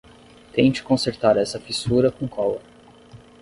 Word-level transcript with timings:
Tente 0.51 0.81
consertar 0.81 1.37
essa 1.37 1.59
fissura 1.59 2.11
com 2.11 2.27
cola. 2.27 2.59